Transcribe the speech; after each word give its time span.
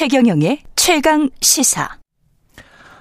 최경영의 0.00 0.60
최강 0.76 1.28
시사. 1.42 1.98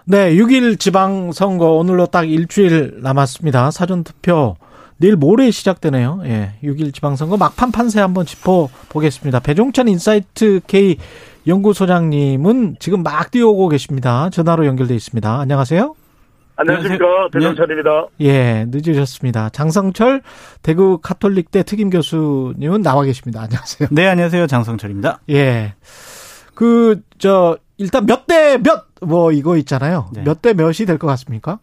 네, 0.03 0.35
6.1 0.35 0.77
지방선거 0.77 1.71
오늘로 1.75 2.07
딱 2.07 2.29
일주일 2.29 2.99
남았습니다. 3.01 3.71
사전투표 3.71 4.57
내일 4.97 5.15
모레 5.15 5.49
시작되네요. 5.49 6.23
예, 6.25 6.55
6.1 6.61 6.93
지방선거 6.93 7.37
막판 7.37 7.71
판세 7.71 8.01
한번 8.01 8.25
짚어보겠습니다. 8.25 9.39
배종찬 9.39 9.87
인사이트 9.87 10.59
K 10.67 10.97
연구소장님은 11.47 12.75
지금 12.81 13.01
막 13.01 13.31
뛰어오고 13.31 13.69
계십니다. 13.69 14.29
전화로 14.29 14.65
연결돼 14.65 14.93
있습니다. 14.93 15.39
안녕하세요. 15.39 15.95
안녕하십니까. 16.57 17.05
배종찬입니다. 17.31 18.07
예, 18.19 18.65
늦으셨습니다. 18.67 19.51
장성철 19.51 20.21
대구 20.63 20.99
카톨릭대 21.01 21.63
특임 21.63 21.91
교수님은 21.91 22.81
나와 22.81 23.03
계십니다. 23.03 23.43
안녕하세요. 23.43 23.87
네, 23.93 24.05
안녕하세요. 24.05 24.47
장성철입니다. 24.47 25.21
예. 25.29 25.75
그, 26.59 27.01
저, 27.19 27.57
일단 27.77 28.05
몇 28.05 28.27
대 28.27 28.57
몇, 28.57 28.87
뭐, 29.01 29.31
이거 29.31 29.55
있잖아요. 29.55 30.09
네. 30.11 30.23
몇대 30.23 30.53
몇이 30.53 30.85
될 30.85 30.97
것 30.97 31.07
같습니까? 31.07 31.59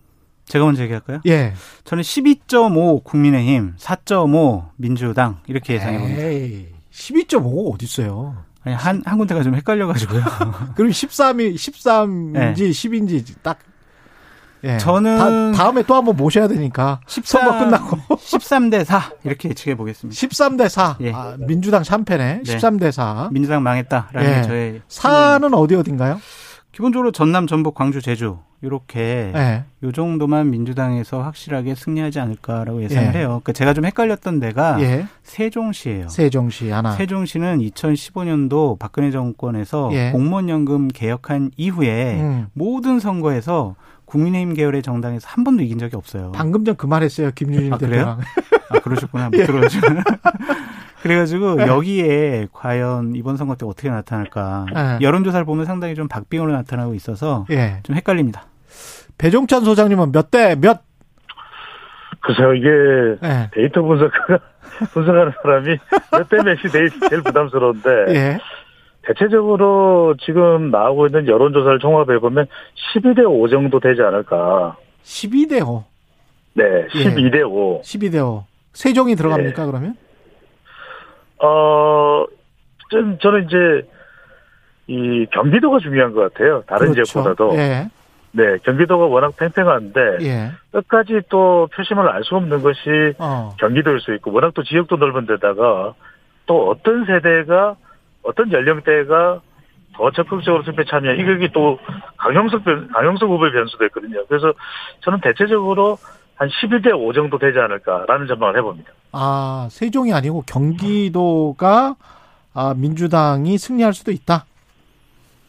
제가 0.46 0.64
먼저 0.64 0.82
얘기할까요? 0.84 1.20
예. 1.26 1.52
저는 1.84 2.02
12.5 2.02 3.04
국민의힘, 3.04 3.74
4.5 3.76 4.70
민주당 4.76 5.38
이렇게 5.48 5.74
예상해 5.74 5.98
봅니다. 5.98 6.22
에이, 6.22 6.68
12.5가 6.92 7.74
어딨어요. 7.74 8.36
아니, 8.62 8.74
한, 8.74 9.02
한 9.04 9.18
군데가 9.18 9.42
좀 9.42 9.54
헷갈려가지고요. 9.54 10.22
그럼 10.76 10.90
13이, 10.90 11.54
13인지 11.54 12.32
네. 12.32 12.54
10인지 12.54 13.34
딱. 13.42 13.58
예. 14.64 14.78
저는 14.78 15.52
다, 15.52 15.70
음에 15.70 15.82
또 15.84 15.94
한번 15.94 16.16
모셔야 16.16 16.48
되니까. 16.48 17.00
13, 17.06 17.42
선거 17.42 17.58
끝나고. 17.58 17.96
13대 18.16 18.84
4 18.84 19.12
이렇게 19.24 19.50
예측해 19.50 19.76
보겠습니다. 19.76 20.16
13대 20.16 20.68
4. 20.68 20.96
예. 21.00 21.12
아, 21.12 21.36
민주당 21.38 21.84
샴페네. 21.84 22.42
네. 22.44 22.56
13대 22.56 22.90
4. 22.90 23.30
민주당 23.32 23.62
망했다라는 23.62 24.30
예. 24.30 24.34
게 24.36 24.42
저의 24.42 24.80
4는 24.88 25.54
어디 25.54 25.74
어딘가요? 25.74 26.20
기본적으로 26.72 27.10
전남, 27.10 27.46
전북, 27.46 27.74
광주, 27.74 28.02
제주 28.02 28.38
이렇게 28.62 29.32
예. 29.34 29.64
요 29.82 29.92
정도만 29.92 30.50
민주당에서 30.50 31.22
확실하게 31.22 31.74
승리하지 31.74 32.20
않을까라고 32.20 32.82
예상을 32.82 33.14
예. 33.14 33.18
해요. 33.18 33.28
그러니까 33.28 33.52
제가 33.52 33.74
좀 33.74 33.84
헷갈렸던 33.84 34.40
데가 34.40 34.80
예. 34.80 35.06
세종시예요. 35.22 36.08
세종시 36.08 36.70
하나. 36.70 36.92
세종시는 36.92 37.58
2015년도 37.58 38.78
박근혜 38.78 39.10
정권에서 39.10 39.90
예. 39.92 40.10
공무원연금 40.10 40.88
개혁한 40.88 41.50
이후에 41.56 42.20
음. 42.20 42.46
모든 42.54 42.98
선거에서 42.98 43.74
국민의힘 44.06 44.54
계열의 44.54 44.82
정당에서 44.82 45.28
한 45.28 45.44
번도 45.44 45.62
이긴 45.62 45.78
적이 45.78 45.96
없어요. 45.96 46.32
방금 46.34 46.64
전 46.64 46.76
그 46.76 46.86
말했어요. 46.86 47.30
김유진 47.34 47.72
아, 47.72 47.78
그래요? 47.78 47.90
대표랑. 47.90 48.20
아, 48.70 48.78
그러셨구나. 48.80 49.30
못 49.30 49.34
예. 49.38 49.44
들어가지고. 49.46 49.86
그래가지고 51.02 51.60
여기에 51.66 52.48
과연 52.52 53.14
이번 53.14 53.36
선거 53.36 53.54
때 53.56 53.64
어떻게 53.66 53.88
나타날까. 53.90 54.66
예. 54.74 55.04
여론조사를 55.04 55.44
보면 55.44 55.64
상당히 55.66 55.94
좀 55.94 56.08
박빙으로 56.08 56.52
나타나고 56.52 56.94
있어서 56.94 57.46
예. 57.50 57.80
좀 57.82 57.94
헷갈립니다. 57.96 58.44
배종찬 59.18 59.64
소장님은 59.64 60.12
몇 60.12 60.30
대 60.30 60.56
몇? 60.56 60.82
글쎄요, 62.20 62.54
이게 62.54 62.68
예. 63.22 63.50
데이터 63.54 63.82
분석가, 63.82 64.38
분석하는 64.92 65.32
사람이 65.42 65.78
몇 66.12 66.28
대 66.28 66.42
몇이 66.42 66.58
제일, 66.72 66.90
제일 67.08 67.22
부담스러운데, 67.22 67.90
예. 68.08 68.38
대체적으로 69.06 70.14
지금 70.20 70.70
나오고 70.70 71.06
있는 71.06 71.28
여론조사를 71.28 71.78
종합해보면 71.78 72.46
12대 72.94 73.24
5 73.24 73.48
정도 73.48 73.78
되지 73.78 74.02
않을까. 74.02 74.76
12대 75.04 75.66
5. 75.66 75.84
네, 76.54 76.64
예. 76.94 77.04
12대 77.04 77.48
5. 77.48 77.82
12대 77.82 78.24
5. 78.26 78.44
세종이 78.72 79.14
들어갑니까, 79.14 79.64
네. 79.64 79.70
그러면? 79.70 79.96
어, 81.42 82.24
좀 82.90 83.18
저는 83.18 83.44
이제, 83.46 83.88
이 84.88 85.26
경기도가 85.32 85.78
중요한 85.78 86.12
것 86.12 86.32
같아요. 86.32 86.62
다른 86.66 86.92
그렇죠. 86.92 87.04
지역보다도. 87.04 87.56
예. 87.58 87.88
네, 88.32 88.58
경기도가 88.64 89.06
워낙 89.06 89.34
팽팽한데, 89.36 90.00
예. 90.22 90.50
끝까지 90.72 91.20
또 91.28 91.68
표심을 91.74 92.08
알 92.08 92.24
수 92.24 92.34
없는 92.36 92.62
것이 92.62 93.14
어. 93.18 93.54
경기도일 93.58 94.00
수 94.00 94.12
있고 94.14 94.32
워낙 94.32 94.52
또 94.54 94.62
지역도 94.62 94.96
넓은 94.96 95.26
데다가 95.26 95.94
또 96.46 96.68
어떤 96.70 97.06
세대가 97.06 97.76
어떤 98.26 98.52
연령대가 98.52 99.40
더 99.94 100.10
적극적으로 100.10 100.62
투표에 100.62 100.84
참여 100.84 101.14
이게 101.14 101.48
또 101.52 101.78
강용석 102.18 102.64
변, 102.64 102.88
강용석 102.88 103.30
후보의 103.30 103.52
변수도 103.52 103.84
있거든요. 103.86 104.24
그래서 104.26 104.52
저는 105.00 105.20
대체적으로 105.20 105.96
한 106.34 106.48
11대 106.48 106.92
5 106.92 107.12
정도 107.14 107.38
되지 107.38 107.58
않을까라는 107.58 108.26
전망을 108.26 108.58
해봅니다. 108.58 108.90
아, 109.12 109.68
세종이 109.70 110.12
아니고 110.12 110.42
경기도가 110.42 111.96
아, 112.52 112.74
민주당이 112.76 113.56
승리할 113.56 113.94
수도 113.94 114.12
있다. 114.12 114.44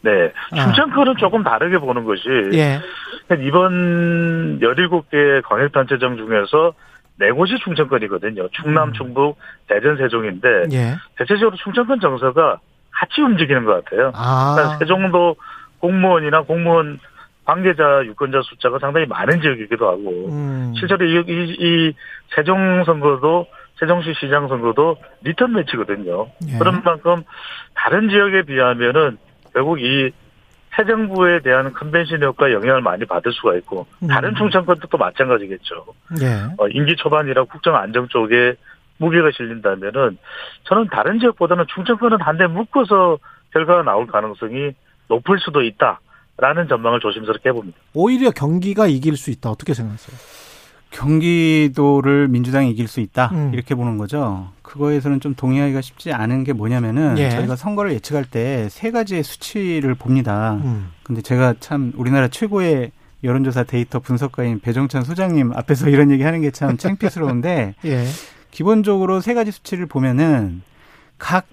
네. 0.00 0.32
아. 0.52 0.64
충청권은 0.64 1.16
조금 1.18 1.42
다르게 1.42 1.78
보는 1.78 2.04
것이 2.04 2.22
예. 2.54 2.80
이번 3.44 4.60
17개 4.60 5.42
광역단체장 5.42 6.16
중에서 6.16 6.72
네 7.16 7.30
곳이 7.32 7.58
충청권이거든요. 7.64 8.48
충남, 8.52 8.88
음. 8.88 8.92
충북, 8.92 9.36
대전, 9.66 9.96
세종인데 9.96 10.48
예. 10.72 10.94
대체적으로 11.16 11.56
충청권 11.56 12.00
정서가 12.00 12.60
같이 12.98 13.20
움직이는 13.20 13.64
것 13.64 13.84
같아요. 13.84 14.12
아. 14.14 14.54
그러니까 14.54 14.78
세종도 14.78 15.36
공무원이나 15.80 16.42
공무원 16.42 16.98
관계자 17.44 18.02
유권자 18.04 18.42
숫자가 18.42 18.78
상당히 18.78 19.06
많은 19.06 19.40
지역이기도 19.40 19.88
하고 19.88 20.28
음. 20.30 20.74
실제로 20.76 21.04
이, 21.06 21.24
이, 21.26 21.56
이 21.58 21.94
세종 22.34 22.84
선거도 22.84 23.46
세종시 23.78 24.12
시장 24.20 24.48
선거도 24.48 24.96
리턴 25.22 25.52
매치거든요. 25.52 26.26
예. 26.48 26.58
그런 26.58 26.82
만큼 26.84 27.22
다른 27.74 28.08
지역에 28.08 28.42
비하면은 28.42 29.16
결국 29.54 29.80
이 29.80 30.10
새 30.78 30.84
정부에 30.84 31.40
대한 31.40 31.72
컨벤션 31.72 32.22
효과 32.22 32.52
영향을 32.52 32.82
많이 32.82 33.04
받을 33.04 33.32
수가 33.32 33.56
있고 33.56 33.86
음. 34.00 34.06
다른 34.06 34.34
충청권도 34.36 34.86
또 34.86 34.96
마찬가지겠죠. 34.96 35.86
예. 36.22 36.26
어, 36.56 36.68
임기 36.68 36.94
초반이라 36.94 37.44
국정 37.44 37.74
안정 37.74 38.06
쪽에 38.06 38.54
무게가 38.98 39.30
실린다면은 39.36 40.18
저는 40.64 40.88
다른 40.92 41.18
지역보다는 41.20 41.64
충청권은 41.74 42.20
한데 42.20 42.46
묶어서 42.46 43.18
결과가 43.52 43.82
나올 43.82 44.06
가능성이 44.06 44.72
높을 45.08 45.38
수도 45.40 45.62
있다라는 45.62 46.68
전망을 46.68 47.00
조심스럽게 47.00 47.48
해봅니다. 47.48 47.78
오히려 47.94 48.30
경기가 48.30 48.86
이길 48.86 49.16
수 49.16 49.30
있다. 49.30 49.50
어떻게 49.50 49.72
생각하세요? 49.74 50.16
경기도를 50.90 52.28
민주당이 52.28 52.70
이길 52.70 52.88
수 52.88 53.00
있다 53.00 53.26
음. 53.32 53.50
이렇게 53.52 53.74
보는 53.74 53.98
거죠. 53.98 54.48
그거에서는 54.62 55.20
좀 55.20 55.34
동의하기가 55.34 55.80
쉽지 55.80 56.12
않은 56.12 56.44
게 56.44 56.52
뭐냐면은 56.52 57.16
예. 57.18 57.30
저희가 57.30 57.56
선거를 57.56 57.92
예측할 57.92 58.24
때 58.24 58.68
세 58.70 58.90
가지의 58.90 59.22
수치를 59.22 59.94
봅니다. 59.94 60.54
음. 60.64 60.90
근데 61.02 61.20
제가 61.22 61.54
참 61.60 61.92
우리나라 61.96 62.28
최고의 62.28 62.92
여론조사 63.24 63.64
데이터 63.64 63.98
분석가인 63.98 64.60
배정찬 64.60 65.02
소장님 65.04 65.52
앞에서 65.54 65.88
이런 65.88 66.10
얘기 66.10 66.22
하는 66.22 66.40
게 66.40 66.50
참 66.50 66.76
창피스러운데 66.78 67.74
예. 67.84 68.04
기본적으로 68.50 69.20
세 69.20 69.34
가지 69.34 69.50
수치를 69.50 69.86
보면은 69.86 70.62
각 71.18 71.46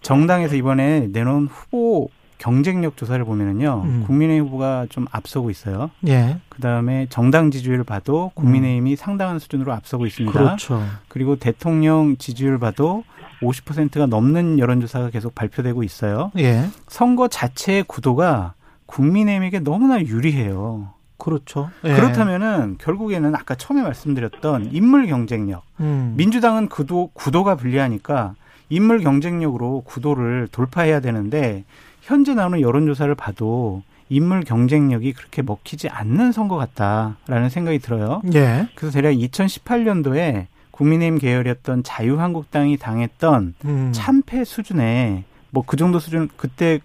정당에서 0.00 0.56
이번에 0.56 1.08
내놓은 1.12 1.46
후보 1.46 2.08
경쟁력 2.38 2.96
조사를 2.96 3.24
보면은요 3.24 3.82
음. 3.84 4.04
국민의힘 4.06 4.46
후보가 4.46 4.86
좀 4.90 5.06
앞서고 5.10 5.50
있어요. 5.50 5.90
예. 6.06 6.38
그 6.48 6.60
다음에 6.60 7.06
정당 7.08 7.50
지지율 7.50 7.82
봐도 7.82 8.30
국민의힘이 8.34 8.96
상당한 8.96 9.38
수준으로 9.38 9.72
앞서고 9.72 10.06
있습니다. 10.06 10.38
그렇죠. 10.38 10.82
그리고 11.08 11.36
대통령 11.36 12.16
지지율 12.18 12.58
봐도 12.58 13.04
50%가 13.42 14.06
넘는 14.06 14.58
여론조사가 14.58 15.10
계속 15.10 15.34
발표되고 15.34 15.82
있어요. 15.82 16.30
예. 16.38 16.68
선거 16.88 17.28
자체의 17.28 17.84
구도가 17.84 18.54
국민의힘에게 18.86 19.60
너무나 19.60 20.00
유리해요. 20.00 20.90
그렇죠. 21.26 21.70
예. 21.82 21.92
그렇다면은 21.92 22.76
결국에는 22.78 23.34
아까 23.34 23.56
처음에 23.56 23.82
말씀드렸던 23.82 24.70
인물 24.70 25.08
경쟁력. 25.08 25.64
음. 25.80 26.14
민주당은 26.16 26.68
구도 26.68 27.10
구도가 27.14 27.56
불리하니까 27.56 28.36
인물 28.68 29.00
경쟁력으로 29.00 29.80
구도를 29.80 30.46
돌파해야 30.52 31.00
되는데 31.00 31.64
현재 32.02 32.32
나오는 32.32 32.60
여론조사를 32.60 33.12
봐도 33.16 33.82
인물 34.08 34.44
경쟁력이 34.44 35.14
그렇게 35.14 35.42
먹히지 35.42 35.88
않는 35.88 36.30
선거 36.30 36.54
같다라는 36.54 37.48
생각이 37.48 37.80
들어요. 37.80 38.22
예. 38.34 38.68
그래서 38.76 38.94
대략 39.00 39.10
2018년도에 39.10 40.46
국민의힘 40.70 41.18
계열이었던 41.18 41.82
자유한국당이 41.82 42.76
당했던 42.76 43.54
음. 43.64 43.90
참패 43.92 44.44
수준에 44.44 45.24
뭐그 45.50 45.76
정도 45.76 45.98
수준 45.98 46.28
그때 46.36 46.78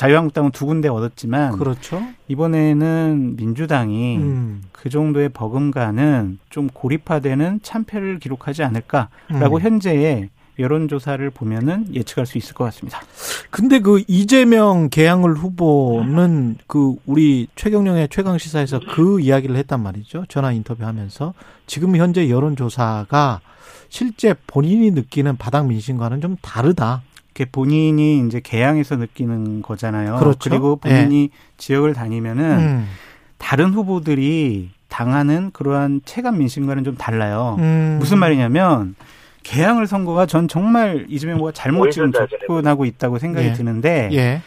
자유한국당은 0.00 0.50
두 0.50 0.64
군데 0.64 0.88
얻었지만 0.88 1.58
그렇죠. 1.58 2.02
이번에는 2.28 3.36
민주당이 3.36 4.16
음. 4.16 4.62
그 4.72 4.88
정도의 4.88 5.28
버금가는 5.28 6.38
좀 6.48 6.68
고립화되는 6.72 7.60
참패를 7.62 8.18
기록하지 8.18 8.62
않을까라고 8.62 9.56
음. 9.56 9.60
현재의 9.60 10.30
여론조사를 10.58 11.28
보면은 11.30 11.94
예측할 11.94 12.24
수 12.24 12.38
있을 12.38 12.54
것 12.54 12.64
같습니다. 12.64 13.00
근데 13.50 13.80
그 13.80 14.02
이재명 14.08 14.88
개항을 14.88 15.34
후보는 15.34 16.56
그 16.66 16.96
우리 17.04 17.48
최경령의 17.54 18.08
최강 18.10 18.38
시사에서 18.38 18.80
그 18.94 19.20
이야기를 19.20 19.54
했단 19.56 19.82
말이죠. 19.82 20.24
전화 20.28 20.52
인터뷰하면서 20.52 21.34
지금 21.66 21.96
현재 21.96 22.30
여론조사가 22.30 23.40
실제 23.90 24.34
본인이 24.46 24.92
느끼는 24.92 25.36
바닥 25.36 25.66
민심과는 25.66 26.22
좀 26.22 26.36
다르다. 26.40 27.02
이렇게 27.34 27.50
본인이 27.50 28.26
이제 28.26 28.40
개항에서 28.40 28.96
느끼는 28.96 29.62
거잖아요. 29.62 30.16
그렇죠. 30.16 30.50
리고 30.50 30.76
본인이 30.76 31.30
지역을 31.58 31.94
다니면은 31.94 32.58
음. 32.58 32.88
다른 33.38 33.72
후보들이 33.72 34.70
당하는 34.88 35.50
그러한 35.52 36.02
체감 36.04 36.38
민심과는 36.38 36.84
좀 36.84 36.96
달라요. 36.96 37.56
음. 37.60 37.96
무슨 38.00 38.18
말이냐면 38.18 38.96
개항을 39.42 39.86
선거가 39.86 40.26
전 40.26 40.48
정말 40.48 41.06
이재명 41.08 41.36
후보가 41.36 41.52
잘못 41.52 41.90
지금 41.90 42.12
접근하고 42.12 42.84
있다고 42.84 43.18
생각이 43.18 43.48
예. 43.48 43.52
드는데 43.52 44.10
예. 44.12 44.42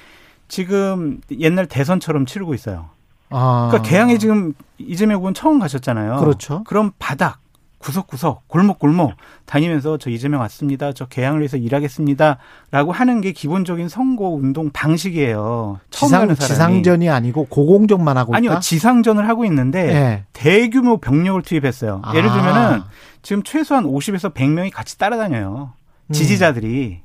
지금 0.47 1.21
옛날 1.39 1.65
대선처럼 1.65 2.25
치르고 2.25 2.53
있어요. 2.53 2.89
아. 3.29 3.69
그러니까 3.71 3.89
개항에 3.89 4.17
지금 4.17 4.53
이재명 4.77 5.17
후보는 5.17 5.33
처음 5.33 5.59
가셨잖아요. 5.59 6.17
그렇죠. 6.17 6.63
그럼 6.65 6.91
바닥 6.99 7.39
구석구석 7.83 8.47
골목골목 8.47 9.11
다니면서 9.45 9.97
저 9.97 10.09
이재명 10.09 10.39
왔습니다. 10.41 10.93
저 10.93 11.05
개항을 11.05 11.41
위해서 11.41 11.57
일하겠습니다라고 11.57 12.91
하는 12.93 13.19
게 13.21 13.33
기본적인 13.33 13.89
선거 13.89 14.29
운동 14.29 14.69
방식이에요. 14.71 15.79
처음 15.89 16.09
지상. 16.09 16.35
지상전이 16.35 17.09
아니고 17.09 17.47
고공전만 17.49 18.17
하고 18.17 18.35
아니요 18.35 18.51
있다. 18.51 18.59
지상전을 18.61 19.27
하고 19.27 19.43
있는데 19.45 19.89
예. 19.93 20.23
대규모 20.31 20.97
병력을 20.97 21.41
투입했어요. 21.41 22.01
예를 22.15 22.29
아. 22.29 22.33
들면은 22.33 22.81
지금 23.21 23.43
최소한 23.43 23.83
50에서 23.85 24.33
100명이 24.33 24.71
같이 24.71 24.97
따라다녀요. 24.97 25.73
음. 26.07 26.13
지지자들이 26.13 27.01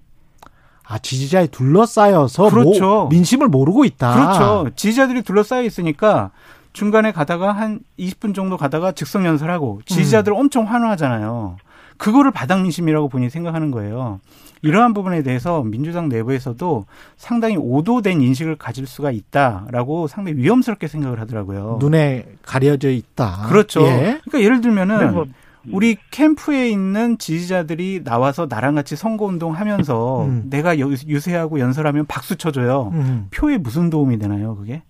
아 0.91 0.99
지지자에 0.99 1.49
둘러싸여서 1.49 2.49
그렇죠. 2.51 2.81
모- 3.05 3.09
민심을 3.09 3.49
모르고 3.49 3.85
있다. 3.85 4.15
그렇죠. 4.15 4.71
지지자들이 4.75 5.23
둘러싸여 5.23 5.63
있으니까 5.65 6.31
중간에 6.79 7.11
가다가 7.11 7.51
한 7.51 7.81
20분 7.99 8.37
정도 8.37 8.57
가다가 8.57 8.93
즉석 8.93 9.25
연설하고 9.25 9.81
지지자들 9.85 10.33
음. 10.33 10.39
엄청 10.39 10.65
환호하잖아요. 10.71 11.57
그거를 11.97 12.31
바닥 12.31 12.63
민심이라고 12.63 13.09
본인이 13.09 13.31
생각하는 13.31 13.73
거예요. 13.73 14.21
이러한 14.63 14.95
부분에 14.95 15.25
대해서 15.25 15.65
민주당 15.65 16.09
내부에서도 16.09 16.85
상당히 17.17 17.57
오도된 17.57 18.23
인식을 18.23 18.55
가질 18.55 18.87
수가 18.87 19.11
있다라고 19.11 20.07
상당히 20.07 20.39
위험스럽게 20.39 20.87
생각을 20.87 21.19
하더라고요. 21.21 21.79
눈에 21.81 22.27
가려져 22.43 22.91
있다. 22.91 23.47
그렇죠. 23.49 23.83
예. 23.85 24.21
그러니까 24.25 24.41
예를 24.41 24.61
들면은 24.61 24.99
근데 24.99 25.13
뭐 25.13 25.27
우리 25.73 25.97
캠프에 26.13 26.69
있는 26.71 27.19
지지자들이 27.19 28.03
나와서 28.05 28.47
나랑 28.49 28.77
같이 28.77 28.95
선거운동 28.95 29.55
하면서 29.57 30.25
음. 30.27 30.45
내가 30.49 30.79
여- 30.79 30.89
유세하고 31.09 31.59
연설하면 31.59 32.07
박수 32.07 32.37
쳐줘요. 32.37 32.91
음. 32.95 33.27
표에 33.33 33.59
무슨 33.59 33.91
도움이 33.91 34.19
되나요, 34.21 34.55
그게? 34.55 34.83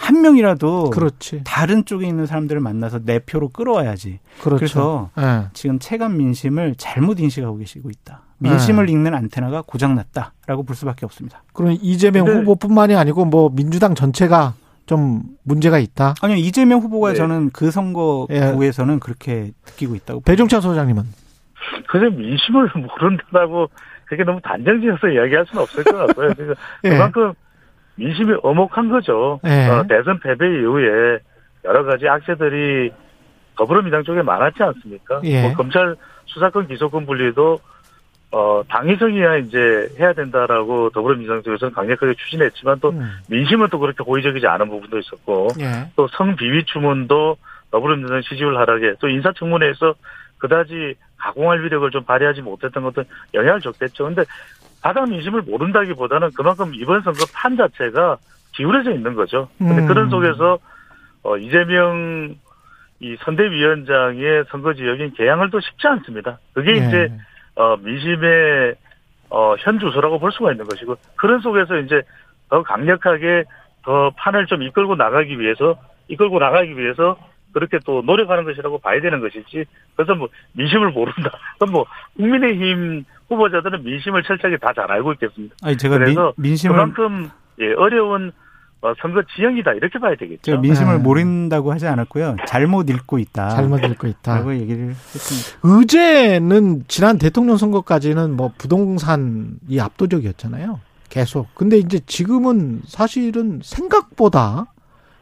한 0.00 0.22
명이라도 0.22 0.90
그렇지. 0.90 1.42
다른 1.44 1.84
쪽에 1.84 2.06
있는 2.06 2.24
사람들을 2.24 2.58
만나서 2.62 3.00
내 3.04 3.18
표로 3.18 3.50
끌어와야지. 3.50 4.18
그렇죠. 4.40 4.56
그래서 4.56 5.10
예. 5.18 5.48
지금 5.52 5.78
체감 5.78 6.16
민심을 6.16 6.74
잘못 6.78 7.20
인식하고 7.20 7.58
계시고 7.58 7.90
있다. 7.90 8.22
민심을 8.38 8.88
읽는 8.88 9.14
안테나가 9.14 9.60
고장났다라고 9.60 10.62
볼 10.62 10.74
수밖에 10.74 11.04
없습니다. 11.04 11.42
그럼 11.52 11.76
이재명 11.82 12.26
후보뿐만이 12.26 12.96
아니고 12.96 13.26
뭐 13.26 13.50
민주당 13.54 13.94
전체가 13.94 14.54
좀 14.86 15.22
문제가 15.42 15.78
있다. 15.78 16.14
아니요, 16.22 16.38
이재명 16.38 16.80
후보가 16.80 17.10
네. 17.10 17.14
저는 17.16 17.50
그 17.50 17.70
선거구에서는 17.70 19.00
그렇게 19.00 19.52
느끼고 19.66 19.94
있다고. 19.96 20.20
배종찬 20.22 20.62
소장님은 20.62 21.04
그냥 21.88 22.16
민심을 22.16 22.70
모른다고 22.98 23.68
그렇게 24.06 24.24
너무 24.24 24.40
단정지어서 24.42 25.08
이야기할 25.08 25.44
수는 25.46 25.62
없을 25.62 25.84
것 25.84 26.06
같고요. 26.06 26.32
그래서 26.34 26.54
예. 26.84 26.88
그만큼 26.88 27.34
민심이 27.96 28.34
엄혹한 28.42 28.88
거죠. 28.88 29.40
예. 29.44 29.66
어, 29.68 29.84
대선 29.88 30.18
패배 30.20 30.46
이후에 30.46 31.18
여러 31.64 31.84
가지 31.84 32.08
악재들이 32.08 32.90
더불어민주당 33.56 34.04
쪽에 34.04 34.22
많았지 34.22 34.62
않습니까? 34.62 35.20
예. 35.24 35.42
뭐 35.42 35.52
검찰 35.54 35.96
수사권 36.26 36.68
기소권 36.68 37.06
분리도 37.06 37.60
어, 38.32 38.62
당위성이야 38.68 39.38
이제 39.38 39.88
해야 39.98 40.12
된다라고 40.12 40.90
더불어민주당 40.90 41.42
쪽에서는 41.42 41.74
강력하게 41.74 42.14
추진했지만 42.14 42.78
또 42.80 42.90
음. 42.90 43.10
민심은 43.28 43.68
또 43.70 43.80
그렇게 43.80 44.04
호의적이지 44.04 44.46
않은 44.46 44.68
부분도 44.68 44.98
있었고 44.98 45.48
예. 45.60 45.90
또 45.96 46.06
성비위 46.08 46.64
추문도 46.66 47.36
더불어민주당 47.70 48.22
지지율 48.22 48.56
하락에 48.56 48.94
또 49.00 49.08
인사청문회에서 49.08 49.94
그다지 50.38 50.94
가공할 51.16 51.62
위력을 51.62 51.90
좀 51.90 52.04
발휘하지 52.04 52.42
못했던 52.42 52.82
것도 52.82 53.04
영향을 53.34 53.60
줬겠죠. 53.60 54.04
근데 54.04 54.24
바닥 54.82 55.08
민심을 55.08 55.42
모른다기보다는 55.42 56.30
그만큼 56.34 56.72
이번 56.74 57.02
선거 57.02 57.24
판 57.34 57.56
자체가 57.56 58.18
기울어져 58.54 58.92
있는 58.92 59.14
거죠. 59.14 59.48
근데 59.58 59.82
음. 59.82 59.86
그런 59.86 60.10
속에서 60.10 60.58
어 61.22 61.36
이재명 61.36 62.34
이 63.00 63.16
선대위원장의 63.20 64.44
선거 64.50 64.74
지역인 64.74 65.12
개항을 65.14 65.50
또 65.50 65.60
쉽지 65.60 65.86
않습니다. 65.86 66.38
그게 66.54 66.72
예. 66.72 66.76
이제 66.76 67.12
어 67.56 67.76
민심의 67.76 68.74
어 69.30 69.54
현 69.58 69.78
주소라고 69.78 70.18
볼 70.18 70.32
수가 70.32 70.52
있는 70.52 70.66
것이고 70.66 70.96
그런 71.16 71.40
속에서 71.40 71.76
이제 71.78 72.02
더 72.48 72.62
강력하게 72.62 73.44
더 73.84 74.10
판을 74.16 74.46
좀 74.46 74.62
이끌고 74.62 74.96
나가기 74.96 75.38
위해서 75.38 75.76
이끌고 76.08 76.38
나가기 76.38 76.76
위해서 76.76 77.16
그렇게 77.52 77.78
또 77.84 78.02
노력하는 78.02 78.44
것이라고 78.44 78.78
봐야 78.78 79.00
되는 79.00 79.20
것이지. 79.20 79.64
그래서 79.96 80.14
뭐 80.14 80.28
민심을 80.52 80.90
모른다. 80.90 81.30
그럼 81.58 81.72
뭐 81.72 81.86
국민의힘 82.16 83.04
후보자들은 83.28 83.84
민심을 83.84 84.22
철저하게 84.22 84.58
다 84.58 84.72
잘 84.74 84.90
알고 84.90 85.12
있겠습니다. 85.14 85.54
아니 85.62 85.76
제가 85.76 85.98
그래서 85.98 86.32
민, 86.36 86.56
심을 86.56 86.76
그만큼 86.76 87.28
예, 87.60 87.72
어려운 87.74 88.32
어, 88.82 88.94
선거 89.02 89.22
지형이다 89.36 89.72
이렇게 89.74 89.98
봐야 89.98 90.14
되겠죠. 90.16 90.40
제가 90.42 90.60
민심을 90.60 90.96
네. 90.96 91.02
모른다고 91.02 91.70
하지 91.72 91.86
않았고요. 91.86 92.36
잘못 92.46 92.88
읽고 92.88 93.18
있다. 93.18 93.50
잘못 93.50 93.84
읽고 93.84 94.06
있다. 94.06 94.36
라고 94.36 94.54
얘기를 94.54 94.88
했습니다. 94.90 95.58
의제는 95.62 96.84
지난 96.88 97.18
대통령 97.18 97.56
선거까지는 97.58 98.36
뭐 98.36 98.52
부동산이 98.56 99.78
압도적이었잖아요. 99.80 100.80
계속. 101.10 101.54
근데 101.54 101.76
이제 101.76 101.98
지금은 102.06 102.80
사실은 102.86 103.60
생각보다 103.62 104.69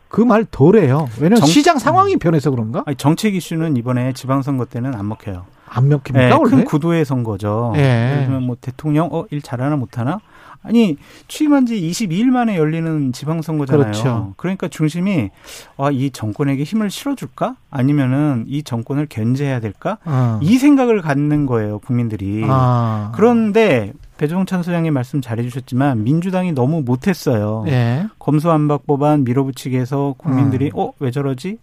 그 0.08 0.22
말 0.25 0.44
덜해요. 0.50 1.08
왜냐면 1.19 1.40
정- 1.40 1.46
시장 1.49 1.78
상황이 1.78 2.16
변해서 2.16 2.50
그런가? 2.50 2.82
아니, 2.87 2.96
정책 2.96 3.34
이슈는 3.34 3.76
이번에 3.76 4.12
지방선거 4.12 4.64
때는 4.66 4.94
안 4.94 5.06
먹혀요. 5.08 5.44
안 5.69 5.88
먹힙니까 5.88 6.28
네? 6.38 6.43
큰 6.49 6.64
구도의 6.64 7.05
선거죠. 7.05 7.75
예. 7.76 8.10
예를 8.12 8.25
들면 8.25 8.43
뭐 8.44 8.56
대통령 8.58 9.08
어일 9.12 9.43
잘하나 9.43 9.76
못하나? 9.76 10.19
아니 10.62 10.96
취임한 11.28 11.66
지 11.66 11.81
22일 11.81 12.26
만에 12.26 12.56
열리는 12.56 13.12
지방선거잖아요. 13.12 13.84
그렇죠. 13.84 14.34
그러니까 14.37 14.69
중심이 14.69 15.31
아, 15.77 15.91
이 15.91 16.10
정권에게 16.10 16.65
힘을 16.65 16.91
실어줄까? 16.91 17.56
아니면은 17.70 18.44
이 18.48 18.62
정권을 18.62 19.06
견제해야 19.08 19.60
될까? 19.60 19.98
어. 20.05 20.41
이 20.43 20.58
생각을 20.58 21.00
갖는 21.00 21.46
거예요 21.46 21.79
국민들이. 21.79 22.44
아. 22.46 23.12
그런데 23.15 23.93
배종찬 24.19 24.65
소장님 24.65 24.93
말씀 24.93 25.20
잘해주셨지만 25.20 26.03
민주당이 26.03 26.53
너무 26.53 26.82
못했어요. 26.82 27.65
예. 27.69 28.08
검수안박 28.19 28.86
법안 28.86 29.24
밀어붙이기해서 29.24 30.17
국민들이 30.19 30.72
음. 30.74 30.93
어왜 31.00 31.12
저러지? 31.12 31.58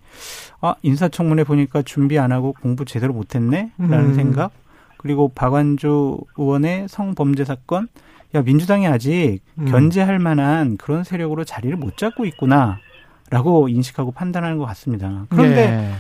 아 0.62 0.76
인사청문회 0.82 1.44
보니까 1.44 1.82
준비 1.82 2.18
안 2.18 2.32
하고 2.32 2.56
공부 2.62 2.86
제대로 2.86 3.14
못했네라는 3.14 3.72
음. 3.80 4.16
생각. 4.16 4.52
그리고 4.98 5.28
박완주 5.36 6.18
의원의 6.38 6.88
성범죄 6.90 7.46
사건. 7.46 7.90
야 8.36 8.42
민주당이 8.42 8.86
아직 8.88 9.40
음. 9.58 9.66
견제할 9.66 10.20
만한 10.20 10.78
그런 10.78 11.04
세력으로 11.04 11.46
자리를 11.46 11.76
못 11.78 11.98
잡고 11.98 12.26
있구나라고 12.26 13.70
인식하고 13.70 14.12
판단하는 14.12 14.58
것 14.58 14.66
같습니다. 14.66 15.26
그런데 15.30 15.62
예. 15.62 15.92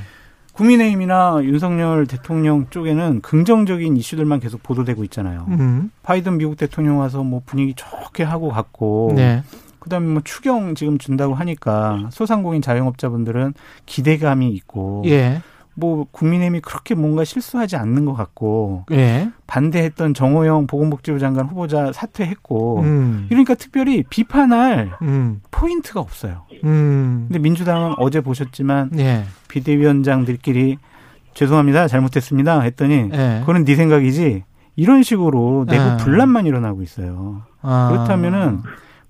국민의힘이나 0.54 1.40
윤석열 1.44 2.08
대통령 2.08 2.68
쪽에는 2.70 3.22
긍정적인 3.22 3.98
이슈들만 3.98 4.40
계속 4.40 4.64
보도되고 4.64 5.04
있잖아요. 5.06 5.46
음. 5.50 5.92
바이든 6.04 6.38
미국 6.38 6.58
대통령 6.58 7.00
와서 7.00 7.24
뭐 7.24 7.42
분위기 7.46 7.74
좋게 7.74 8.24
하고 8.24 8.50
갔고 8.50 9.14
네. 9.16 9.44
그다음에 9.80 10.08
뭐 10.08 10.22
추경 10.24 10.76
지금 10.76 10.98
준다고 10.98 11.36
하니까 11.36 12.10
소상공인 12.12 12.62
자영업자분들은 12.62 13.54
기대감이 13.86 14.50
있고 14.50 15.04
예. 15.08 15.42
뭐 15.76 16.08
국민의힘이 16.12 16.62
그렇게 16.62 16.96
뭔가 16.96 17.24
실수하지 17.24 17.76
않는 17.76 18.06
것 18.06 18.14
같고 18.14 18.86
예. 18.92 19.30
반대했던 19.46 20.14
정호영 20.14 20.68
보건복지부 20.68 21.20
장관 21.20 21.48
후보자 21.48 21.92
사퇴했고 21.92 22.80
음. 22.82 23.28
이러니까 23.30 23.56
특별히 23.56 24.04
비판할 24.04 24.94
음. 25.02 25.42
포인트가 25.52 26.00
없어요. 26.00 26.44
음. 26.64 27.26
근데 27.28 27.40
민주당은 27.40 27.96
어제 27.98 28.22
보셨지만 28.22 28.92
예. 28.98 29.26
비대위원장들끼리 29.50 30.78
죄송합니다 31.34 31.90
잘못했습니다 31.90 32.62
했더니 32.62 33.10
예. 33.14 33.38
그거는 33.42 33.66
네 33.66 33.76
생각이지 33.76 34.44
이런 34.78 35.04
식으로 35.04 35.66
내부 35.68 35.84
아. 35.84 35.98
분란만 35.98 36.46
일어나고 36.46 36.82
있어요. 36.82 37.44
아. 37.62 37.90
그렇다면은 37.92 38.62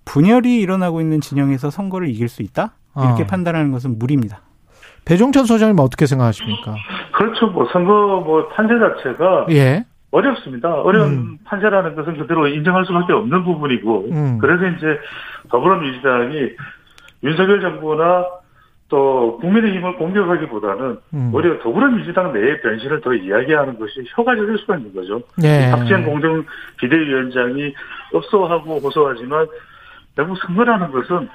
분열이 0.03 0.60
일어나고 0.60 1.01
있는 1.01 1.22
진영에서 1.22 1.69
선거를 1.69 2.10
이길 2.10 2.27
수 2.27 2.41
있다? 2.41 2.75
이렇게 2.98 3.24
어. 3.24 3.27
판단하는 3.27 3.72
것은 3.72 4.00
무리입니다. 4.00 4.41
배종찬 5.06 5.46
소장님 5.46 5.80
어떻게 5.80 6.06
생각하십니까? 6.06 6.76
그렇죠. 7.14 7.48
뭐 7.48 7.68
선거 7.72 8.22
뭐 8.26 8.48
판세 8.50 8.74
자체가 8.78 9.48
예. 9.52 9.86
어렵습니다. 10.12 10.74
어려운 10.74 11.12
음. 11.12 11.38
판세라는 11.46 11.96
것은 11.96 12.18
그대로 12.18 12.48
인정할 12.48 12.86
수밖에 12.86 13.14
없는 13.14 13.44
부분이고 13.44 14.08
음. 14.12 14.38
그래서 14.40 14.66
이제 14.68 15.00
더불어민주당이 15.50 16.50
윤석열 17.24 17.62
정부나 17.62 18.26
또 18.88 19.38
국민의힘을 19.42 19.96
공격하기보다는 19.98 20.98
음. 21.14 21.32
오히려 21.34 21.60
더불어민주당 21.60 22.34
내의 22.34 22.62
변신을 22.62 23.02
더 23.02 23.14
이야기하는 23.14 23.80
것이 23.80 24.06
효과적일 24.18 24.58
수가 24.60 24.78
있는 24.78 24.94
거죠. 24.94 25.22
예. 25.44 25.70
박지원 25.72 26.06
공정 26.06 26.46
비대위원장이 26.80 27.74
업소하고 28.14 28.78
호소하지만 28.78 29.48
결국 30.16 30.38
선거라는 30.38 30.92
것은 30.92 31.28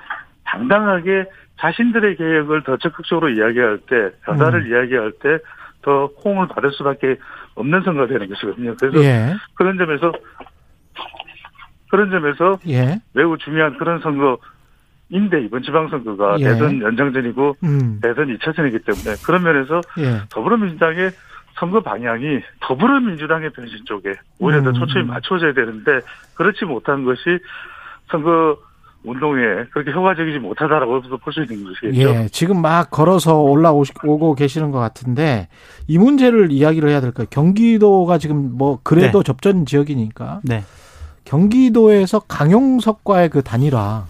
당당하게 0.50 1.24
자신들의 1.58 2.16
개혁을 2.16 2.62
더 2.64 2.76
적극적으로 2.76 3.28
이야기할 3.30 3.78
때, 3.88 4.10
변화를 4.24 4.62
음. 4.62 4.72
이야기할 4.72 5.12
때 5.22 5.38
더 5.82 6.06
호응을 6.06 6.48
받을 6.48 6.72
수밖에 6.72 7.16
없는 7.54 7.82
선거가 7.82 8.06
되는 8.06 8.28
것이거든요. 8.28 8.74
그래서 8.78 9.02
예. 9.02 9.34
그런 9.54 9.78
점에서 9.78 10.12
그런 11.90 12.10
점에서 12.10 12.58
예. 12.68 13.00
매우 13.14 13.36
중요한 13.38 13.76
그런 13.78 14.00
선거인데 14.00 15.44
이번 15.44 15.62
지방선거가 15.62 16.36
예. 16.40 16.44
대선 16.44 16.80
연장전이고 16.80 17.56
음. 17.64 18.00
대선 18.02 18.36
2차전이기 18.36 18.84
때문에 18.84 19.16
그런 19.24 19.42
면에서 19.42 19.80
예. 19.98 20.20
더불어민주당의 20.30 21.10
선거 21.54 21.80
방향이 21.80 22.40
더불어민주당의 22.60 23.50
변신 23.50 23.84
쪽에 23.84 24.14
오히려 24.38 24.62
더 24.62 24.70
음. 24.70 24.74
초점이 24.74 25.06
맞춰져야 25.06 25.52
되는데 25.52 26.00
그렇지 26.34 26.64
못한 26.64 27.04
것이 27.04 27.20
선거 28.08 28.56
운동에 29.04 29.40
그렇게 29.72 29.92
효과적이지 29.92 30.38
못하다라고 30.40 31.00
볼 31.18 31.32
수 31.32 31.42
있는 31.42 31.64
것이겠죠. 31.64 32.00
예, 32.00 32.28
지금 32.30 32.60
막 32.60 32.90
걸어서 32.90 33.40
올라오고 33.40 34.34
계시는 34.34 34.70
것 34.72 34.78
같은데 34.78 35.48
이 35.86 35.96
문제를 35.98 36.52
이야기를 36.52 36.88
해야 36.90 37.00
될까요? 37.00 37.26
경기도가 37.30 38.18
지금 38.18 38.56
뭐 38.58 38.78
그래도 38.82 39.22
네. 39.22 39.26
접전 39.26 39.64
지역이니까 39.64 40.40
네. 40.44 40.64
경기도에서 41.24 42.20
강용석과의 42.20 43.28
그 43.30 43.42
단일화 43.42 44.04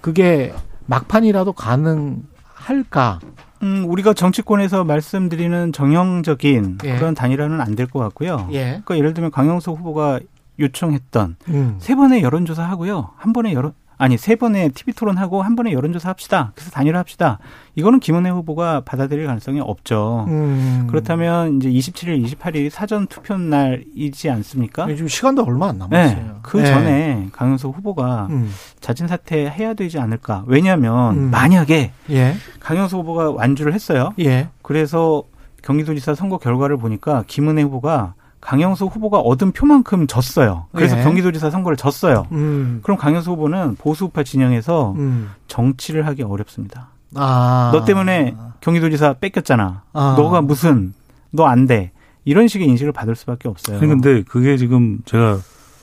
그게 0.00 0.52
막판이라도 0.86 1.52
가능할까? 1.52 3.20
음, 3.62 3.84
우리가 3.88 4.12
정치권에서 4.12 4.84
말씀드리는 4.84 5.72
정형적인 5.72 6.78
예. 6.84 6.96
그런 6.96 7.14
단일화는 7.14 7.60
안 7.60 7.74
될 7.74 7.86
것 7.86 8.00
같고요. 8.00 8.48
예. 8.52 8.64
그러니까 8.84 8.98
예를 8.98 9.14
들면 9.14 9.30
강영석 9.30 9.78
후보가 9.78 10.20
요청했던 10.58 11.36
음. 11.48 11.76
세 11.78 11.94
번의 11.94 12.22
여론조사 12.22 12.62
하고요. 12.64 13.10
한 13.16 13.32
번의 13.32 13.54
여론 13.54 13.72
아니 13.98 14.18
세 14.18 14.36
번의 14.36 14.70
TV 14.70 14.94
토론하고 14.94 15.42
한 15.42 15.56
번의 15.56 15.72
여론조사 15.72 16.08
합시다. 16.08 16.52
그래서 16.54 16.70
단일화 16.70 16.98
합시다. 16.98 17.38
이거는 17.74 18.00
김은혜 18.00 18.30
후보가 18.30 18.82
받아들일 18.82 19.26
가능성이 19.26 19.60
없죠. 19.60 20.26
음. 20.28 20.86
그렇다면 20.90 21.56
이제 21.56 21.70
27일, 21.70 22.24
28일 22.26 22.70
사전 22.70 23.06
투표 23.06 23.36
날이지 23.36 24.30
않습니까? 24.30 24.86
지금 24.88 25.08
시간도 25.08 25.44
얼마 25.44 25.68
안 25.68 25.78
남았어요. 25.78 26.16
네. 26.16 26.30
그 26.42 26.60
예. 26.60 26.66
전에 26.66 27.28
강영석 27.32 27.76
후보가 27.76 28.28
음. 28.30 28.50
자진 28.80 29.08
사퇴 29.08 29.48
해야 29.50 29.74
되지 29.74 29.98
않을까? 29.98 30.44
왜냐하면 30.46 31.16
음. 31.16 31.30
만약에 31.30 31.92
예. 32.10 32.34
강영석 32.60 33.00
후보가 33.00 33.30
완주를 33.32 33.72
했어요. 33.72 34.12
예. 34.18 34.48
그래서 34.62 35.22
경기도지사 35.62 36.14
선거 36.14 36.38
결과를 36.38 36.76
보니까 36.76 37.24
김은혜 37.26 37.62
후보가 37.62 38.14
강영석 38.40 38.94
후보가 38.94 39.18
얻은 39.18 39.52
표만큼 39.52 40.06
졌어요. 40.06 40.66
그래서 40.72 40.98
예. 40.98 41.02
경기도지사 41.02 41.50
선거를 41.50 41.76
졌어요. 41.76 42.26
음. 42.32 42.80
그럼 42.82 42.96
강영석 42.96 43.32
후보는 43.32 43.76
보수우파 43.76 44.22
진영에서 44.22 44.92
음. 44.96 45.30
정치를 45.48 46.06
하기 46.06 46.22
어렵습니다. 46.22 46.88
아. 47.14 47.70
너 47.72 47.84
때문에 47.84 48.36
경기도지사 48.60 49.14
뺏겼잖아. 49.14 49.82
아. 49.92 50.14
너가 50.18 50.42
무슨 50.42 50.92
너 51.30 51.46
안 51.46 51.66
돼. 51.66 51.92
이런 52.24 52.48
식의 52.48 52.66
인식을 52.68 52.92
받을 52.92 53.14
수밖에 53.14 53.48
없어요. 53.48 53.78
근데 53.80 54.22
그게 54.22 54.56
지금 54.56 54.98
제가 55.06 55.38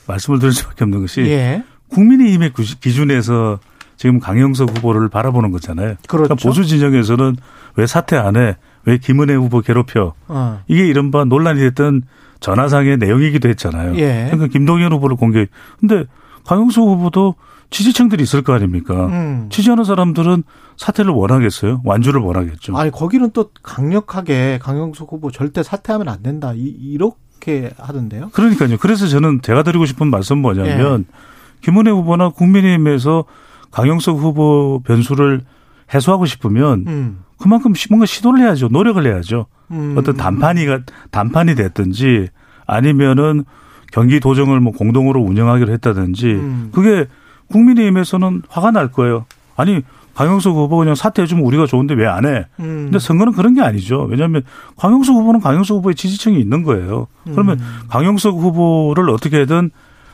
말씀을 0.06 0.38
드릴 0.38 0.52
수밖에 0.52 0.84
없는 0.84 1.00
것이 1.00 1.22
예. 1.22 1.64
국민의힘의 1.88 2.52
구- 2.52 2.62
기준에서 2.80 3.58
지금 3.96 4.18
강영석 4.18 4.76
후보를 4.76 5.08
바라보는 5.08 5.50
거잖아요. 5.52 5.94
그렇죠. 6.08 6.28
그러니까 6.28 6.34
보수 6.34 6.64
진영에서는 6.64 7.36
왜 7.76 7.86
사퇴 7.86 8.16
안 8.16 8.36
해? 8.36 8.56
왜 8.86 8.98
김은혜 8.98 9.34
후보 9.34 9.60
괴롭혀? 9.60 10.14
어. 10.28 10.60
이게 10.68 10.86
이른바 10.86 11.24
논란이 11.24 11.60
됐던 11.60 12.02
전화상의 12.40 12.98
내용이기도 12.98 13.48
했잖아요. 13.48 13.96
예. 13.96 14.28
그러니까 14.30 14.48
김동연 14.48 14.92
후보를 14.92 15.16
공개. 15.16 15.46
근데 15.80 16.04
강영석 16.44 16.86
후보도 16.86 17.34
지지층들이 17.70 18.22
있을 18.22 18.42
거 18.42 18.52
아닙니까? 18.52 19.06
음. 19.06 19.48
지지하는 19.50 19.84
사람들은 19.84 20.44
사퇴를 20.76 21.10
원하겠어요? 21.10 21.80
완주를 21.84 22.20
원하겠죠. 22.20 22.76
아니 22.76 22.90
거기는 22.90 23.30
또 23.32 23.50
강력하게 23.62 24.58
강영석 24.60 25.12
후보 25.12 25.30
절대 25.30 25.62
사퇴하면 25.62 26.08
안 26.08 26.22
된다 26.22 26.52
이, 26.54 26.60
이렇게 26.60 27.70
하던데요. 27.78 28.30
그러니까요. 28.32 28.76
그래서 28.78 29.08
저는 29.08 29.40
제가 29.42 29.62
드리고 29.62 29.86
싶은 29.86 30.08
말씀 30.08 30.36
은 30.36 30.42
뭐냐면 30.42 31.06
예. 31.08 31.14
김은혜 31.62 31.90
후보나 31.90 32.28
국민의힘에서 32.28 33.24
강영석 33.70 34.18
후보 34.18 34.82
변수를 34.84 35.40
해소하고 35.92 36.26
싶으면 36.26 36.84
음. 36.86 37.18
그만큼 37.38 37.74
시- 37.74 37.88
뭔가 37.90 38.06
시도를 38.06 38.40
해야죠. 38.40 38.68
노력을 38.68 39.04
해야죠. 39.04 39.46
음. 39.70 39.94
어떤 39.98 40.16
단판이가 40.16 40.80
단판이 41.10 41.54
됐든지 41.56 42.28
아니면은 42.66 43.44
경기 43.92 44.20
도정을 44.20 44.60
뭐 44.60 44.72
공동으로 44.72 45.20
운영하기로 45.22 45.72
했다든지 45.72 46.26
음. 46.26 46.68
그게 46.72 47.06
국민의힘에서는 47.50 48.42
화가 48.48 48.70
날 48.70 48.90
거예요. 48.90 49.26
아니 49.56 49.82
강영석 50.14 50.54
후보 50.56 50.76
그냥 50.78 50.94
사퇴해주면 50.94 51.44
우리가 51.44 51.66
좋은데 51.66 51.94
왜 51.94 52.06
안 52.06 52.24
해? 52.24 52.46
음. 52.60 52.84
근데 52.86 52.98
선거는 52.98 53.32
그런 53.32 53.54
게 53.54 53.62
아니죠. 53.62 54.02
왜냐하면 54.08 54.42
강영석 54.78 55.14
후보는 55.16 55.40
강영석 55.40 55.78
후보의 55.78 55.94
지지층이 55.96 56.38
있는 56.40 56.62
거예요. 56.62 57.08
그러면 57.24 57.58
음. 57.58 57.64
강영석 57.88 58.36
후보를 58.36 59.10
어떻게든 59.10 59.70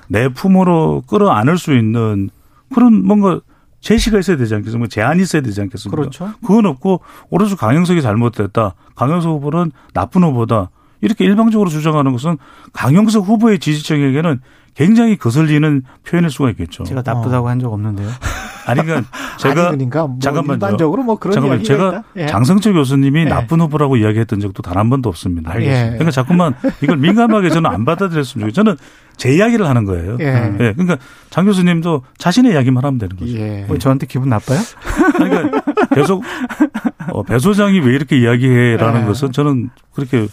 내 0.09 0.29
품으로 0.29 1.03
끌어안을 1.07 1.59
수 1.59 1.75
있는 1.77 2.31
그런 2.75 3.05
뭔가 3.07 3.41
제시가 3.81 4.19
있어야 4.19 4.37
되지 4.37 4.55
않겠습니까? 4.55 4.79
뭐 4.79 4.87
제안이 4.89 5.23
있어야 5.23 5.43
되지 5.43 5.61
않겠습니까? 5.61 5.97
그렇죠. 5.97 6.33
그건 6.47 6.67
없고 6.67 7.01
오로지 7.31 7.57
강영석이 7.57 8.03
잘못됐다. 8.03 8.75
강영석 8.95 9.33
후보는 9.37 9.73
나쁜 9.95 10.23
후보다. 10.25 10.71
이렇게 11.01 11.25
일방적으로 11.25 11.71
주장하는 11.71 12.13
것은 12.13 12.37
강영석 12.73 13.27
후보의 13.27 13.59
지지층에게는 13.59 14.41
굉장히 14.75 15.17
거슬리는 15.17 15.83
표현일 16.07 16.31
수가 16.31 16.51
있겠죠. 16.51 16.85
제가 16.85 17.03
나쁘다고 17.05 17.49
한적 17.49 17.73
없는데요. 17.73 18.09
아니 18.67 18.83
그러니까 18.83 19.09
제가 19.39 19.69
아니, 19.69 19.77
그러니까 19.79 20.07
뭐 20.07 20.19
잠깐만요. 20.21 20.55
일반적으로 20.55 21.03
뭐 21.03 21.17
그런 21.19 21.33
잠깐만 21.35 21.63
제가. 21.63 22.03
예. 22.17 22.27
장성철 22.27 22.73
교수님이 22.75 23.21
예. 23.21 23.25
나쁜 23.25 23.61
후보라고 23.61 23.97
이야기했던 23.97 24.41
적도 24.41 24.63
단 24.63 24.77
한 24.81 24.89
번도 24.91 25.09
없습니다. 25.09 25.51
알겠습니다. 25.53 25.91
그러니까 25.99 26.11
자꾸만 26.11 26.55
이걸 26.83 26.97
민감하게 26.97 27.51
저는 27.51 27.71
안 27.71 27.85
받아들였으면 27.85 28.49
좋겠어요. 28.49 28.53
저는 28.53 28.77
제 29.17 29.35
이야기를 29.35 29.69
하는 29.69 29.85
거예요. 29.85 30.17
예. 30.21 30.25
예, 30.61 30.73
그러니까 30.73 30.97
장 31.29 31.45
교수님도 31.45 32.03
자신의 32.17 32.53
이야기만 32.53 32.85
하면 32.85 32.99
되는 32.99 33.17
거죠. 33.17 33.33
예. 33.37 33.67
왜 33.69 33.79
저한테 33.79 34.07
기분 34.07 34.31
나빠요? 34.31 34.59
그러니까 35.17 35.61
계속 35.95 36.23
어, 37.13 37.23
배 37.23 37.39
소장이 37.39 37.81
왜 37.81 37.95
이렇게 37.95 38.19
이야기해라는 38.19 39.03
예. 39.03 39.07
것은 39.07 39.33
저는 39.33 39.71
그렇게 39.95 40.27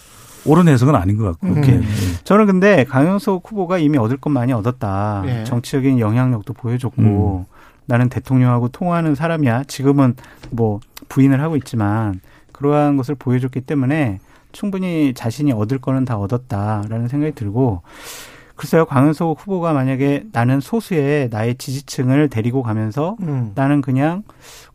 옳은 0.46 0.68
해석은 0.70 0.96
아닌 0.96 1.18
것 1.18 1.26
같고. 1.26 1.48
음. 1.48 1.64
예. 1.66 1.82
저는 2.24 2.46
근데 2.46 2.86
강영석 2.86 3.44
후보가 3.52 3.80
이미 3.80 3.98
얻을 3.98 4.16
것 4.18 4.30
많이 4.30 4.54
얻었다. 4.54 5.24
예. 5.26 5.44
정치적인 5.44 6.00
영향력도 6.00 6.54
보여줬고 6.54 7.46
나는 7.88 8.10
대통령하고 8.10 8.68
통화하는 8.70 9.16
사람이야. 9.16 9.64
지금은 9.64 10.16
뭐 10.52 10.80
부인을 11.10 11.42
하고 11.42 11.56
있지만 11.56 12.20
그러한 12.52 12.98
것을 12.98 13.16
보여줬기 13.16 13.62
때문에 13.62 14.20
충분히 14.52 15.14
자신이 15.14 15.52
얻을 15.52 15.80
거는 15.80 16.06
다 16.06 16.18
얻었다라는 16.18 17.08
생각이 17.08 17.34
들고 17.34 17.82
글쎄요 18.56 18.86
강영석 18.86 19.40
후보가 19.40 19.74
만약에 19.74 20.24
나는 20.32 20.60
소수의 20.60 21.30
나의 21.30 21.56
지지층을 21.56 22.30
데리고 22.30 22.64
가면서 22.64 23.16
음. 23.22 23.52
나는 23.56 23.82
그냥 23.82 24.24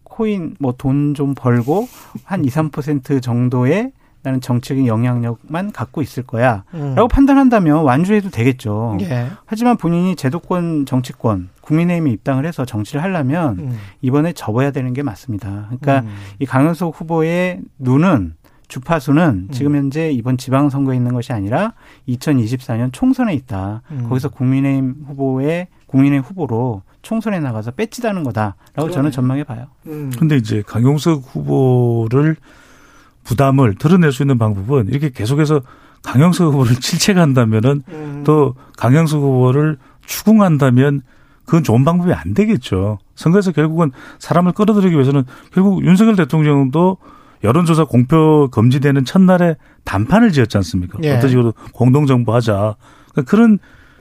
코인 0.04 0.56
뭐 0.60 0.72
돈 0.72 1.14
좀 1.14 1.34
벌고 1.34 1.88
한 2.24 2.44
2, 2.44 2.48
3% 2.48 3.20
정도의 3.22 3.92
나는 4.24 4.40
정치적인 4.40 4.86
영향력만 4.86 5.72
갖고 5.72 6.00
있을 6.00 6.22
거야. 6.22 6.62
음. 6.74 6.94
라고 6.94 7.08
판단한다면 7.08 7.82
완주해도 7.82 8.30
되겠죠. 8.30 8.96
예. 9.00 9.26
하지만 9.46 9.76
본인이 9.76 10.14
제도권 10.14 10.86
정치권 10.86 11.48
국민의힘에 11.72 12.10
입당을 12.10 12.44
해서 12.44 12.64
정치를 12.64 13.02
하려면 13.02 13.58
음. 13.58 13.78
이번에 14.02 14.32
접어야 14.34 14.70
되는 14.70 14.92
게 14.92 15.02
맞습니다. 15.02 15.68
그러니까 15.68 16.00
음. 16.00 16.14
이 16.38 16.46
강현석 16.46 17.00
후보의 17.00 17.60
눈은 17.78 18.34
주파수는 18.68 19.48
지금 19.52 19.76
현재 19.76 20.10
이번 20.10 20.38
지방선거에 20.38 20.96
있는 20.96 21.12
것이 21.12 21.32
아니라 21.32 21.74
2024년 22.08 22.90
총선에 22.92 23.34
있다. 23.34 23.82
음. 23.90 24.06
거기서 24.08 24.30
국민의힘 24.30 25.04
후보의 25.08 25.68
국민의힘 25.86 26.26
후보로 26.26 26.82
총선에 27.02 27.40
나가서 27.40 27.72
배치다는 27.72 28.22
거다라고 28.22 28.54
그러네. 28.74 28.92
저는 28.92 29.10
전망해 29.10 29.44
봐요. 29.44 29.66
음. 29.86 30.10
근데 30.18 30.36
이제 30.36 30.62
강용석 30.66 31.22
후보를 31.32 32.36
부담을 33.24 33.74
드러낼 33.74 34.12
수 34.12 34.22
있는 34.22 34.38
방법은 34.38 34.88
이렇게 34.88 35.10
계속해서 35.10 35.60
강영석 36.02 36.52
후보를 36.52 36.76
질책한다면은 36.80 37.82
음. 37.88 38.22
또 38.24 38.54
강영석 38.78 39.20
후보를 39.20 39.78
추궁한다면 40.06 41.02
그건 41.44 41.64
좋은 41.64 41.84
방법이 41.84 42.12
안 42.12 42.34
되겠죠. 42.34 42.98
선거에서 43.14 43.52
결국은 43.52 43.90
사람을 44.18 44.52
끌어들이기 44.52 44.94
위해서는 44.94 45.24
결국 45.52 45.84
윤석열 45.84 46.16
대통령도 46.16 46.98
여론조사 47.44 47.84
공표 47.84 48.48
금지되는 48.52 49.04
첫날에 49.04 49.56
단판을 49.84 50.30
지었지 50.32 50.56
않습니까? 50.58 50.98
예. 51.02 51.12
어떤 51.16 51.28
식으로 51.30 51.54
공동정부 51.72 52.32
하자. 52.34 52.76
그러니까 53.12 53.30
그런 53.30 53.58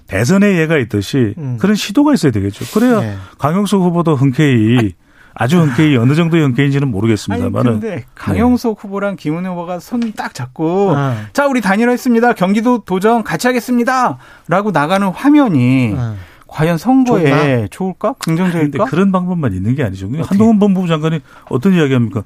대선의 0.07 0.57
예가 0.59 0.77
있듯이 0.77 1.33
음. 1.37 1.57
그런 1.59 1.75
시도가 1.75 2.13
있어야 2.13 2.31
되겠죠. 2.31 2.65
그래야 2.73 3.01
예. 3.03 3.15
강영석 3.39 3.81
후보도 3.81 4.15
흔쾌히 4.15 4.93
아주 5.33 5.59
흔쾌히 5.61 5.95
어느 5.95 6.13
정도의 6.13 6.43
흔쾌인지는 6.43 6.89
모르겠습니다만은 6.91 7.79
근데 7.79 8.03
강영석 8.15 8.83
후보랑 8.83 9.15
김은혜 9.15 9.47
후보가 9.49 9.79
손 9.79 10.01
딱 10.15 10.33
잡고 10.33 10.91
어. 10.91 11.15
자 11.33 11.47
우리 11.47 11.61
단일화했습니다. 11.61 12.33
경기도 12.33 12.83
도정 12.83 13.23
같이 13.23 13.47
하겠습니다.라고 13.47 14.71
나가는 14.71 15.07
화면이 15.07 15.93
어. 15.97 16.15
과연 16.51 16.77
선거에 16.77 17.67
좋을까? 17.71 18.13
긍정적일까? 18.19 18.85
그런 18.85 19.11
방법만 19.11 19.53
있는 19.53 19.73
게 19.73 19.83
아니죠. 19.83 20.07
어떻게? 20.07 20.21
한동훈 20.21 20.59
법무부 20.59 20.87
장관이 20.87 21.21
어떤 21.49 21.73
이야기 21.73 21.93
합니까? 21.93 22.23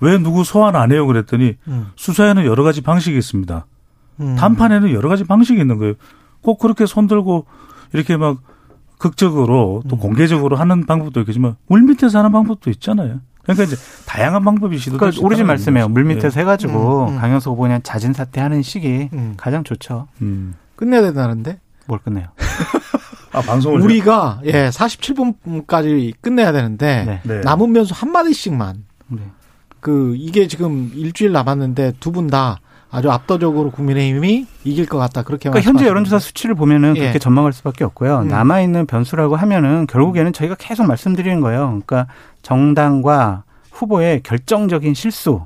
왜 0.00 0.16
누구 0.18 0.44
소환 0.44 0.76
안 0.76 0.92
해요? 0.92 1.06
그랬더니 1.06 1.56
음. 1.66 1.88
수사에는 1.96 2.46
여러 2.46 2.62
가지 2.62 2.82
방식이 2.82 3.18
있습니다. 3.18 3.66
음. 4.20 4.36
단판에는 4.36 4.92
여러 4.92 5.08
가지 5.08 5.24
방식이 5.24 5.60
있는 5.60 5.78
거예요. 5.78 5.94
꼭 6.40 6.60
그렇게 6.60 6.86
손들고 6.86 7.46
이렇게 7.92 8.16
막 8.16 8.38
극적으로 8.98 9.82
음. 9.84 9.88
또 9.88 9.96
공개적으로 9.96 10.56
하는 10.56 10.86
방법도 10.86 11.20
있겠지만 11.20 11.56
물 11.66 11.82
밑에서 11.82 12.18
하는 12.18 12.30
방법도 12.30 12.70
있잖아요. 12.70 13.20
그러니까 13.42 13.64
이제 13.64 13.76
다양한 14.06 14.44
방법이 14.44 14.78
시도될 14.78 14.98
그러니까 14.98 15.18
수 15.18 15.24
오리지 15.24 15.42
말씀해요. 15.42 15.88
물 15.88 16.04
밑에서 16.04 16.38
해가지고 16.40 17.08
음, 17.08 17.14
음. 17.14 17.18
강영석 17.18 17.52
후보 17.52 17.62
그냥 17.62 17.82
잦은 17.82 18.12
사퇴하는 18.12 18.62
시기 18.62 19.08
음. 19.12 19.34
가장 19.36 19.64
좋죠. 19.64 20.06
예. 20.20 20.24
음. 20.24 20.54
끝내야 20.76 21.02
된다는데 21.02 21.58
뭘 21.86 21.98
끝내요? 22.00 22.28
아 23.34 23.40
방송을 23.42 23.80
우리가 23.82 24.40
예 24.44 24.68
47분까지 24.68 26.14
끝내야 26.20 26.52
되는데 26.52 27.04
네. 27.04 27.20
네. 27.24 27.40
남은 27.40 27.72
변수 27.72 27.92
한 27.94 28.12
마디씩만 28.12 28.84
네. 29.08 29.18
그 29.80 30.14
이게 30.16 30.46
지금 30.46 30.90
일주일 30.94 31.32
남았는데 31.32 31.94
두 32.00 32.12
분 32.12 32.28
다 32.28 32.60
아주 32.90 33.10
압도적으로 33.10 33.72
국민의힘이 33.72 34.46
이길 34.62 34.86
것 34.86 34.98
같다 34.98 35.22
그렇게 35.24 35.48
그러니까 35.50 35.68
현재. 35.68 35.84
여론조사 35.86 36.20
수치를 36.20 36.54
보면은 36.54 36.96
예. 36.96 37.00
그렇게 37.00 37.18
전망할 37.18 37.52
수밖에 37.52 37.82
없고요. 37.82 38.20
음. 38.20 38.28
남아 38.28 38.60
있는 38.60 38.86
변수라고 38.86 39.34
하면은 39.34 39.88
결국에는 39.88 40.32
저희가 40.32 40.54
계속 40.60 40.86
말씀드리는 40.86 41.40
거예요. 41.40 41.80
그러니까 41.84 42.06
정당과 42.42 43.42
후보의 43.72 44.22
결정적인 44.22 44.94
실수, 44.94 45.40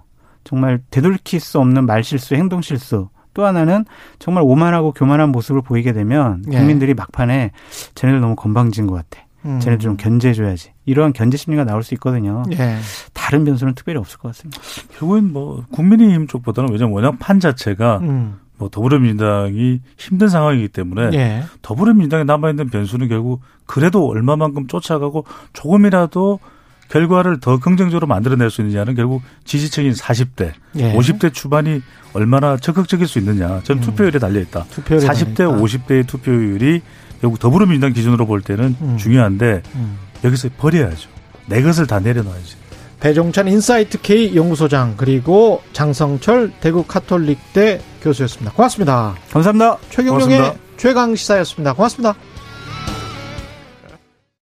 정말 0.45 0.80
되돌릴 0.90 1.18
수 1.40 1.59
없는 1.59 1.87
말 1.87 2.04
실수, 2.04 2.35
행동 2.35 2.61
실수. 2.61 3.09
또 3.38 3.47
하나는 3.47 3.85
정말 4.18 4.42
오만하고 4.45 4.90
교만한 4.90 5.30
모습을 5.30 5.62
보이게 5.62 5.92
되면 5.92 6.42
예. 6.50 6.57
국민들이 6.59 6.92
막판에 6.92 7.52
쟤네들 7.95 8.21
너무 8.21 8.35
건방진 8.35 8.88
것 8.88 8.95
같아. 8.95 9.25
음. 9.45 9.61
쟤네들 9.61 9.78
좀 9.78 9.97
견제해줘야지. 9.97 10.73
이런 10.87 11.12
견제 11.12 11.37
심리가 11.37 11.62
나올 11.62 11.85
수 11.85 11.95
있거든요. 11.95 12.42
예. 12.50 12.78
다른 13.12 13.45
변수는 13.45 13.76
특별히 13.76 14.00
없을 14.00 14.18
것 14.18 14.30
같습니다. 14.30 14.61
결국엔 14.99 15.33
뭐 15.33 15.64
국민의힘 15.71 16.26
쪽보다는 16.26 16.73
왜냐면 16.73 16.95
워낙 16.95 17.16
판 17.21 17.38
자체가 17.38 17.99
음. 17.99 18.40
뭐 18.57 18.68
더불어민주당이 18.71 19.83
힘든 19.97 20.28
상황이기 20.28 20.66
때문에 20.71 21.16
예. 21.16 21.45
더불어민주당에 21.62 22.25
남아있는 22.25 22.71
변수는 22.71 23.07
결국 23.07 23.42
그래도 23.66 24.09
얼마만큼 24.09 24.66
쫓아가고 24.66 25.26
조금이라도 25.52 26.40
결과를 26.88 27.40
더 27.40 27.59
긍정적으로 27.59 28.07
만들어낼 28.07 28.50
수 28.50 28.62
있느냐는 28.62 28.95
결국 28.95 29.23
지지층인 29.45 29.92
40대, 29.92 30.52
예. 30.76 30.95
50대 30.95 31.33
초반이 31.33 31.83
얼마나 32.14 32.57
적극적일 32.57 33.07
수 33.07 33.18
있느냐. 33.18 33.61
저는 33.64 33.83
음. 33.83 33.85
투표율에 33.85 34.18
달려 34.18 34.40
있다. 34.40 34.64
투표율이 34.71 35.07
40대, 35.07 35.42
나니까. 35.45 35.62
50대의 35.62 36.07
투표율이 36.07 36.80
결국 37.21 37.38
더불어민주당 37.38 37.92
기준으로 37.92 38.26
볼 38.26 38.40
때는 38.40 38.76
음. 38.80 38.97
중요한데 38.97 39.62
음. 39.75 39.99
여기서 40.25 40.49
버려야죠. 40.57 41.09
내 41.47 41.62
것을 41.62 41.87
다 41.87 42.00
내려놔야지. 42.00 42.57
배종찬 43.00 43.47
인사이트 43.47 44.00
K 44.00 44.35
연구소장 44.35 44.95
그리고 44.97 45.62
장성철 45.73 46.52
대구 46.61 46.83
카톨릭대 46.83 47.80
교수였습니다. 48.02 48.52
고맙습니다. 48.52 49.14
감사합니다. 49.30 49.78
최경영의. 49.90 50.54
최강 50.76 51.14
시사였습니다. 51.14 51.75
고맙습니다. 51.75 52.14